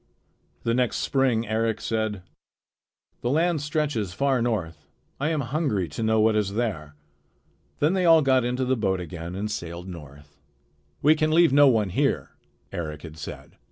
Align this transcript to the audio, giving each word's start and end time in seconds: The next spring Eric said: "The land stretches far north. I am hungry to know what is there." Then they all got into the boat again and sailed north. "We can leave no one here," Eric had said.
The 0.63 0.73
next 0.73 0.97
spring 0.97 1.47
Eric 1.47 1.79
said: 1.79 2.23
"The 3.21 3.29
land 3.29 3.61
stretches 3.61 4.15
far 4.15 4.41
north. 4.41 4.87
I 5.19 5.29
am 5.29 5.41
hungry 5.41 5.87
to 5.89 6.01
know 6.01 6.19
what 6.19 6.35
is 6.35 6.53
there." 6.55 6.95
Then 7.77 7.93
they 7.93 8.05
all 8.05 8.23
got 8.23 8.43
into 8.43 8.65
the 8.65 8.75
boat 8.75 8.99
again 8.99 9.35
and 9.35 9.51
sailed 9.51 9.87
north. 9.87 10.39
"We 11.03 11.13
can 11.13 11.29
leave 11.29 11.53
no 11.53 11.67
one 11.67 11.89
here," 11.91 12.31
Eric 12.71 13.03
had 13.03 13.15
said. 13.19 13.57